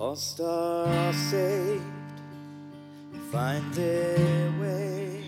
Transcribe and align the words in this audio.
Lost 0.00 0.40
are 0.40 1.12
saved, 1.12 1.84
find 3.30 3.74
their 3.74 4.50
way 4.58 5.22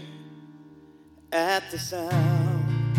at 1.31 1.71
the 1.71 1.79
sound 1.79 2.97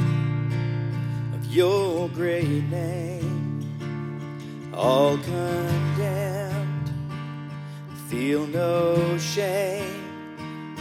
of 1.33 1.43
your 1.47 2.09
great 2.09 2.63
name. 2.69 3.65
All 4.71 5.17
condemned, 5.17 6.91
feel 8.07 8.45
no 8.45 9.17
shame 9.17 10.75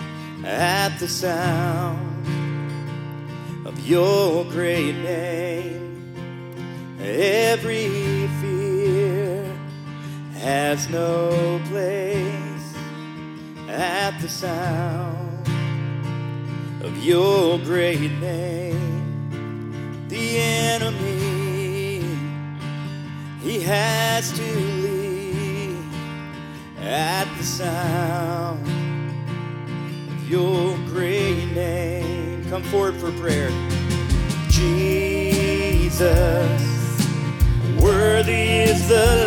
at 0.45 0.98
the 0.98 1.09
sound 1.09 2.27
of 3.66 3.88
your 3.88 4.45
great 4.45 4.96
name. 4.96 6.12
Every 7.00 8.12
has 10.43 10.88
no 10.88 11.60
place 11.66 12.74
at 13.69 14.19
the 14.20 14.28
sound 14.28 15.46
of 16.83 16.98
your 16.98 17.59
great 17.59 18.10
name. 18.19 20.09
The 20.09 20.38
enemy, 20.38 22.02
he 23.41 23.60
has 23.60 24.33
to 24.33 24.42
leave 24.83 25.78
at 26.80 27.33
the 27.38 27.45
sound 27.45 28.66
of 28.66 30.28
your 30.28 30.77
great 30.88 31.52
name. 31.55 32.45
Come 32.50 32.64
forward 32.64 32.97
for 32.97 33.12
prayer. 33.12 33.52
Jesus, 34.48 36.02
worthy 37.80 38.62
is 38.62 38.88
the 38.88 39.24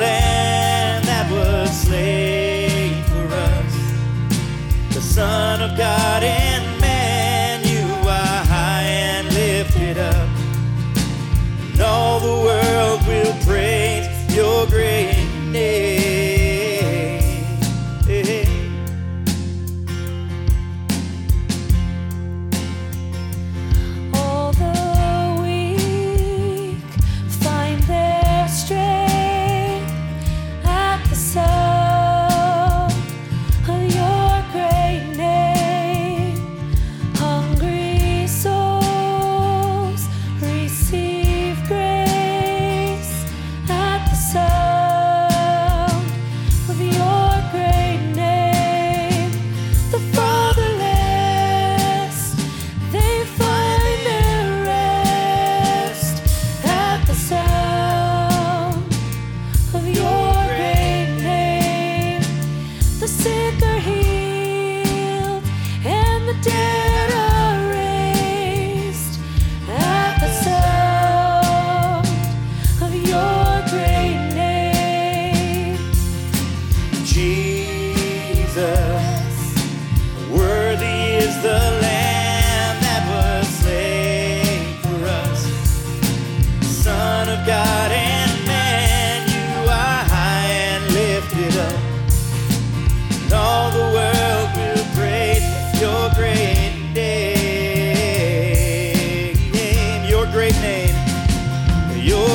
Son 5.15 5.61
of 5.61 5.77
God 5.77 6.44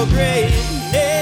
Your 0.01 0.09
great 0.09 1.20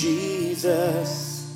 Jesus, 0.00 1.54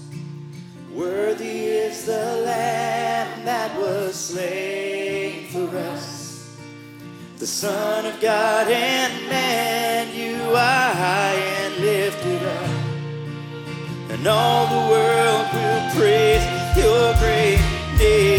worthy 0.93 1.65
is 1.65 2.05
the 2.05 2.43
Lamb 2.45 3.43
that 3.47 3.75
was 3.81 4.15
slain 4.15 5.49
for 5.49 5.75
us. 5.79 6.55
The 7.39 7.47
Son 7.47 8.05
of 8.05 8.21
God 8.21 8.69
and 8.69 9.29
man, 9.31 10.15
you 10.15 10.37
are 10.51 10.93
high 10.93 11.41
and 11.63 11.77
lifted 11.77 12.43
up. 12.43 12.71
And 14.11 14.27
all 14.27 14.67
the 14.67 14.91
world 14.93 15.47
will 15.55 15.91
praise 15.97 16.45
your 16.77 17.15
great 17.15 17.65
name. 17.99 18.34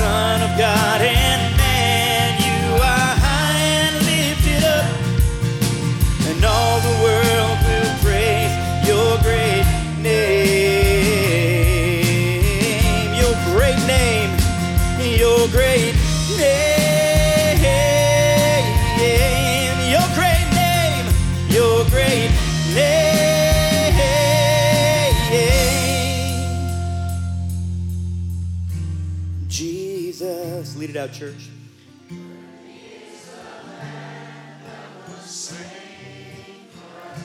Son 0.00 0.40
of 0.40 0.56
God 0.56 1.19
Lead 30.76 30.90
it 30.90 30.96
out, 30.96 31.12
church. 31.12 31.48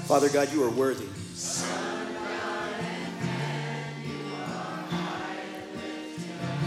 Father 0.06 0.30
God, 0.30 0.52
you 0.52 0.64
are 0.64 0.70
worthy. 0.70 1.08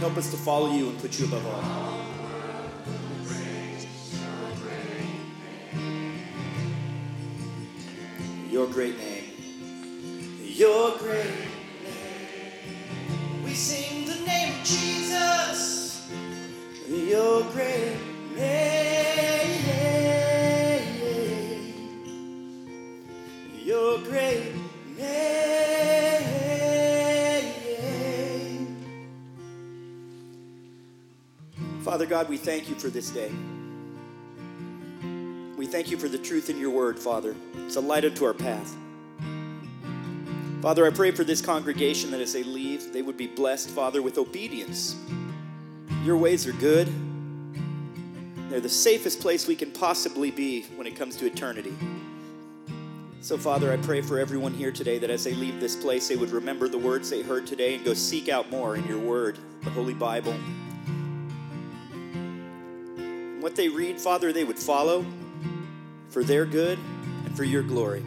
Help 0.01 0.17
us 0.17 0.31
to 0.31 0.37
follow 0.37 0.73
you 0.73 0.91
and 0.91 0.99
put 1.01 1.19
you 1.19 1.27
above 1.27 1.47
all. 1.47 1.63
Your 8.51 8.67
great 8.67 8.97
name. 8.99 9.25
Your 10.43 10.97
great 10.99 11.48
your 23.69 23.99
great 23.99 24.55
name. 24.97 25.45
Father 31.83 32.07
God, 32.07 32.31
we 32.31 32.39
thank 32.39 32.71
you 32.71 32.75
for 32.77 32.89
this 32.89 33.11
day. 33.11 33.31
We 35.59 35.67
thank 35.67 35.91
you 35.91 35.99
for 35.99 36.09
the 36.09 36.17
truth 36.17 36.49
in 36.49 36.57
your 36.59 36.71
word, 36.71 36.99
Father. 36.99 37.37
It's 37.67 37.77
a 37.77 37.81
light 37.83 38.07
unto 38.07 38.25
our 38.25 38.33
path. 38.33 38.75
Father, 40.63 40.87
I 40.87 40.91
pray 40.91 41.11
for 41.11 41.25
this 41.25 41.43
congregation 41.43 42.11
that 42.13 42.23
as 42.23 42.33
they 42.33 42.45
leave, 42.45 42.95
they 42.95 43.03
would 43.03 43.19
be 43.19 43.27
blessed, 43.27 43.69
Father, 43.69 44.01
with 44.01 44.17
obedience. 44.17 44.97
Your 46.05 46.17
ways 46.17 46.47
are 46.47 46.53
good. 46.53 46.91
They're 48.49 48.61
the 48.61 48.69
safest 48.71 49.21
place 49.21 49.47
we 49.47 49.57
can 49.57 49.73
possibly 49.73 50.31
be 50.31 50.63
when 50.77 50.87
it 50.87 50.97
comes 50.97 51.17
to 51.17 51.27
eternity. 51.27 51.77
So, 53.21 53.37
Father, 53.37 53.73
I 53.73 53.77
pray 53.77 54.01
for 54.01 54.19
everyone 54.19 54.55
here 54.55 54.71
today 54.71 54.99
that 54.99 55.11
as 55.11 55.25
they 55.25 55.35
leave 55.35 55.61
this 55.61 55.75
place, 55.75 56.09
they 56.09 56.17
would 56.17 56.31
remember 56.31 56.69
the 56.69 56.79
words 56.79 57.11
they 57.11 57.23
heard 57.23 57.47
today 57.47 57.75
and 57.75 57.85
go 57.85 57.93
seek 57.93 58.29
out 58.29 58.49
more 58.51 58.77
in 58.77 58.87
your 58.87 59.01
word, 59.01 59.39
the 59.65 59.71
Holy 59.71 59.93
Bible. 59.93 60.37
And 62.97 63.43
what 63.43 63.57
they 63.57 63.69
read, 63.69 64.01
Father, 64.01 64.33
they 64.33 64.45
would 64.45 64.59
follow 64.59 65.05
for 66.11 66.23
their 66.23 66.47
good 66.47 66.79
and 67.25 67.37
for 67.37 67.45
your 67.45 67.63
glory. 67.63 68.05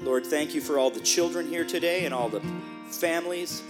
Lord, 0.00 0.26
thank 0.26 0.54
you 0.54 0.60
for 0.60 0.78
all 0.78 0.90
the 0.90 1.00
children 1.00 1.46
here 1.46 1.64
today 1.64 2.04
and 2.04 2.12
all 2.12 2.28
the 2.28 2.42
families. 2.90 3.62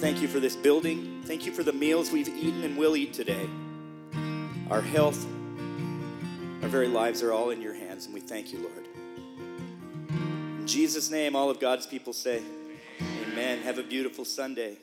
Thank 0.00 0.20
you 0.20 0.28
for 0.28 0.40
this 0.40 0.54
building. 0.54 1.22
Thank 1.24 1.46
you 1.46 1.52
for 1.52 1.62
the 1.62 1.72
meals 1.72 2.12
we've 2.12 2.28
eaten 2.28 2.62
and 2.62 2.76
will 2.76 2.96
eat 2.96 3.14
today. 3.14 3.48
Our 4.70 4.82
health, 4.82 5.24
our 6.62 6.68
very 6.68 6.88
lives 6.88 7.22
are 7.22 7.32
all 7.32 7.50
in 7.50 7.62
your 7.62 7.72
hands, 7.72 7.85
and 8.04 8.14
we 8.14 8.20
thank 8.20 8.52
you, 8.52 8.58
Lord. 8.58 8.86
In 10.60 10.66
Jesus' 10.66 11.10
name, 11.10 11.34
all 11.34 11.48
of 11.48 11.58
God's 11.58 11.86
people 11.86 12.12
say, 12.12 12.42
Amen. 13.22 13.62
Have 13.62 13.78
a 13.78 13.82
beautiful 13.82 14.24
Sunday. 14.24 14.76